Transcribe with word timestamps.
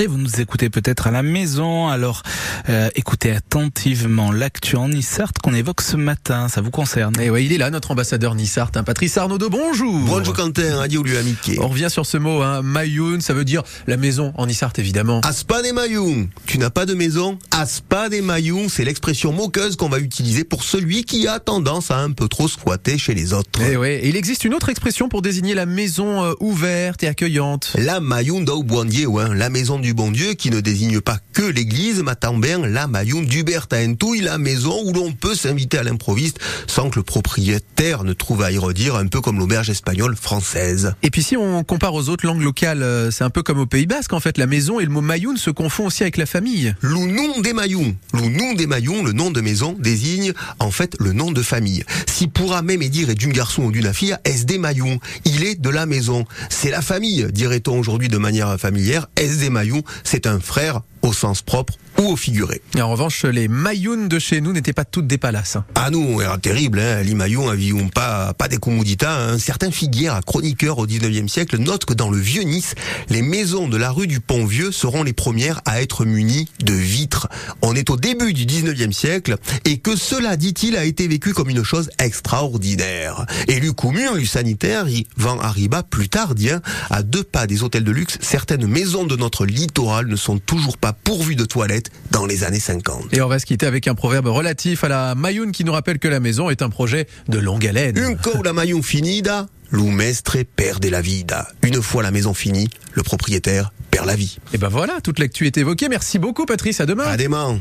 Et 0.00 0.08
vous 0.08 0.18
nous 0.18 0.40
écoutez 0.40 0.70
peut-être 0.70 1.06
à 1.06 1.12
la 1.12 1.22
maison, 1.22 1.86
alors 1.86 2.24
euh, 2.68 2.88
écoutez 2.96 3.30
attentivement 3.30 4.32
l'actu 4.32 4.74
en 4.74 4.88
Nissart 4.88 5.30
qu'on 5.40 5.54
évoque 5.54 5.82
ce 5.82 5.96
matin, 5.96 6.48
ça 6.48 6.60
vous 6.60 6.72
concerne. 6.72 7.20
Et 7.20 7.30
ouais, 7.30 7.44
il 7.44 7.52
est 7.52 7.58
là, 7.58 7.70
notre 7.70 7.92
ambassadeur 7.92 8.34
Nissart, 8.34 8.72
hein, 8.74 8.82
Patrice 8.82 9.16
Arnaudot, 9.16 9.50
bonjour 9.50 10.00
Bonjour 10.00 10.34
Quentin, 10.34 10.80
adieu 10.80 11.00
lui 11.00 11.16
amitié. 11.16 11.60
On 11.60 11.68
revient 11.68 11.86
sur 11.90 12.06
ce 12.06 12.16
mot, 12.16 12.42
hein, 12.42 12.60
Mayoun, 12.62 13.20
ça 13.20 13.34
veut 13.34 13.44
dire 13.44 13.62
la 13.86 13.96
maison 13.96 14.32
en 14.36 14.48
Nissart 14.48 14.72
évidemment. 14.78 15.20
Aspa 15.20 15.62
des 15.62 15.70
Mayoun, 15.70 16.26
tu 16.44 16.58
n'as 16.58 16.70
pas 16.70 16.86
de 16.86 16.94
maison 16.94 17.38
Aspa 17.52 18.08
des 18.08 18.20
Mayoun, 18.20 18.68
c'est 18.68 18.84
l'expression 18.84 19.32
moqueuse 19.32 19.76
qu'on 19.76 19.90
va 19.90 20.00
utiliser 20.00 20.42
pour 20.42 20.64
celui 20.64 21.04
qui 21.04 21.28
a 21.28 21.38
tendance 21.38 21.92
à 21.92 21.98
un 21.98 22.10
peu 22.10 22.26
trop 22.26 22.48
squatter 22.48 22.98
chez 22.98 23.14
les 23.14 23.32
autres. 23.32 23.62
Et 23.62 23.76
ouais, 23.76 23.98
et 23.98 24.08
il 24.08 24.16
existe 24.16 24.42
une 24.44 24.54
autre 24.54 24.70
expression 24.70 25.08
pour 25.08 25.22
désigner 25.22 25.54
la 25.54 25.66
maison 25.66 26.24
euh, 26.24 26.32
ouverte 26.40 27.04
et 27.04 27.06
accueillante. 27.06 27.70
La 27.78 28.00
Mayoun 28.00 28.44
d'Aubouandier, 28.44 29.06
ouais, 29.06 29.32
la 29.32 29.50
maison 29.50 29.83
du 29.84 29.92
bon 29.92 30.10
Dieu 30.10 30.32
qui 30.32 30.50
ne 30.50 30.60
désigne 30.60 31.02
pas 31.02 31.18
que 31.34 31.42
l'église, 31.42 32.02
mais 32.02 32.14
bien 32.38 32.66
la 32.66 32.86
Mayoun 32.86 33.26
d'Hubertaentouille, 33.26 34.22
la 34.22 34.38
maison 34.38 34.80
où 34.82 34.94
l'on 34.94 35.12
peut 35.12 35.34
s'inviter 35.34 35.76
à 35.76 35.82
l'improviste 35.82 36.38
sans 36.66 36.88
que 36.88 36.98
le 36.98 37.02
propriétaire 37.02 38.02
ne 38.02 38.14
trouve 38.14 38.42
à 38.42 38.50
y 38.50 38.56
redire, 38.56 38.96
un 38.96 39.06
peu 39.06 39.20
comme 39.20 39.38
l'auberge 39.38 39.68
espagnole 39.68 40.16
française. 40.16 40.94
Et 41.02 41.10
puis 41.10 41.22
si 41.22 41.36
on 41.36 41.62
compare 41.64 41.92
aux 41.92 42.08
autres 42.08 42.26
langues 42.26 42.40
locales, 42.40 42.82
euh, 42.82 43.10
c'est 43.10 43.24
un 43.24 43.30
peu 43.30 43.42
comme 43.42 43.58
au 43.58 43.66
Pays 43.66 43.84
Basque 43.84 44.14
en 44.14 44.20
fait, 44.20 44.38
la 44.38 44.46
maison 44.46 44.80
et 44.80 44.84
le 44.84 44.90
mot 44.90 45.02
Mayoun 45.02 45.36
se 45.36 45.50
confond 45.50 45.86
aussi 45.86 46.02
avec 46.02 46.16
la 46.16 46.24
famille. 46.24 46.74
Lounon 46.80 47.42
des 47.42 47.52
Mayoun. 47.52 47.94
Lounon 48.14 48.54
des 48.54 48.66
Mayoun, 48.66 49.04
le 49.04 49.12
nom 49.12 49.30
de 49.30 49.42
maison, 49.42 49.76
désigne 49.78 50.32
en 50.60 50.70
fait 50.70 50.96
le 50.98 51.12
nom 51.12 51.30
de 51.30 51.42
famille. 51.42 51.84
Si 52.06 52.26
pour 52.26 52.54
même 52.62 52.80
dire 52.84 53.10
est 53.10 53.14
d'une 53.14 53.32
garçon 53.32 53.64
ou 53.64 53.70
d'une 53.70 53.92
fille, 53.92 54.16
est 54.24 54.46
des 54.46 54.56
Mayoun. 54.56 54.98
Il 55.26 55.44
est 55.44 55.60
de 55.60 55.68
la 55.68 55.84
maison. 55.84 56.24
C'est 56.48 56.70
la 56.70 56.80
famille, 56.80 57.26
dirait-on 57.30 57.78
aujourd'hui 57.78 58.08
de 58.08 58.18
manière 58.18 58.58
familière. 58.58 59.08
Est 59.16 59.40
des 59.40 59.50
Mayoun, 59.50 59.73
c'est 60.04 60.26
un 60.26 60.40
frère 60.40 60.82
au 61.04 61.12
sens 61.12 61.42
propre 61.42 61.74
ou 61.98 62.02
au 62.06 62.16
figuré. 62.16 62.60
Et 62.76 62.82
en 62.82 62.90
revanche, 62.90 63.24
les 63.24 63.46
maillounes 63.46 64.08
de 64.08 64.18
chez 64.18 64.40
nous 64.40 64.52
n'étaient 64.52 64.72
pas 64.72 64.84
toutes 64.84 65.06
des 65.06 65.18
palaces. 65.18 65.56
Hein. 65.56 65.64
Ah 65.74 65.90
nous, 65.90 66.20
era 66.20 66.38
terrible, 66.38 66.80
hein, 66.80 67.02
les 67.02 67.14
maillons 67.14 67.48
avions 67.48 67.88
pas 67.88 68.32
pas 68.34 68.48
des 68.48 68.56
commoditas. 68.56 69.16
Hein. 69.16 69.38
Certains 69.38 69.70
figuières 69.70 70.14
à 70.14 70.22
chroniqueurs 70.22 70.78
au 70.78 70.86
19e 70.86 71.28
siècle 71.28 71.58
notent 71.58 71.84
que 71.84 71.94
dans 71.94 72.10
le 72.10 72.18
vieux 72.18 72.42
Nice, 72.42 72.74
les 73.10 73.22
maisons 73.22 73.68
de 73.68 73.76
la 73.76 73.90
rue 73.90 74.06
du 74.06 74.20
Pont-Vieux 74.20 74.72
seront 74.72 75.02
les 75.02 75.12
premières 75.12 75.60
à 75.66 75.82
être 75.82 76.04
munies 76.04 76.48
de 76.64 76.72
vitres. 76.72 77.28
On 77.62 77.74
est 77.74 77.90
au 77.90 77.96
début 77.96 78.32
du 78.32 78.44
19e 78.44 78.92
siècle 78.92 79.36
et 79.64 79.78
que 79.78 79.94
cela, 79.94 80.36
dit-il, 80.36 80.76
a 80.76 80.84
été 80.84 81.06
vécu 81.06 81.32
comme 81.32 81.50
une 81.50 81.62
chose 81.62 81.90
extraordinaire. 81.98 83.26
Et 83.48 83.60
Lucumur, 83.60 84.16
du 84.16 84.26
sanitaire, 84.26 84.88
y 84.88 85.06
vend 85.16 85.38
arriba 85.38 85.82
plus 85.82 86.08
tard, 86.08 86.34
dit, 86.34 86.50
à 86.90 87.02
deux 87.02 87.22
pas 87.22 87.46
des 87.46 87.62
hôtels 87.62 87.84
de 87.84 87.92
luxe, 87.92 88.18
certaines 88.20 88.66
maisons 88.66 89.04
de 89.04 89.16
notre 89.16 89.46
littoral 89.46 90.06
ne 90.06 90.16
sont 90.16 90.38
toujours 90.38 90.78
pas 90.78 90.93
pourvues 90.94 91.36
de 91.36 91.44
toilettes 91.44 91.90
dans 92.10 92.26
les 92.26 92.44
années 92.44 92.60
50. 92.60 93.12
Et 93.12 93.20
on 93.20 93.28
va 93.28 93.38
se 93.38 93.46
quitter 93.46 93.66
avec 93.66 93.88
un 93.88 93.94
proverbe 93.94 94.26
relatif 94.26 94.84
à 94.84 94.88
la 94.88 95.14
Mayoun 95.14 95.52
qui 95.52 95.64
nous 95.64 95.72
rappelle 95.72 95.98
que 95.98 96.08
la 96.08 96.20
maison 96.20 96.50
est 96.50 96.62
un 96.62 96.70
projet 96.70 97.06
de 97.28 97.38
longue 97.38 97.66
haleine. 97.66 98.16
La 98.44 98.52
Mayoun 98.52 98.82
finida, 98.82 99.46
l'umestre 99.70 100.38
perde 100.56 100.84
la 100.86 101.00
vida. 101.00 101.48
Une 101.62 101.82
fois 101.82 102.02
la 102.02 102.10
maison 102.10 102.34
finie, 102.34 102.68
le 102.92 103.02
propriétaire 103.02 103.72
perd 103.90 104.06
la 104.06 104.16
vie. 104.16 104.38
Et 104.52 104.58
ben 104.58 104.68
voilà, 104.68 105.00
toute 105.02 105.18
l'actu 105.18 105.46
est 105.46 105.56
évoquée. 105.56 105.88
Merci 105.88 106.18
beaucoup 106.18 106.46
Patrice, 106.46 106.80
à 106.80 106.86
demain. 106.86 107.04
À 107.04 107.16
demain. 107.16 107.58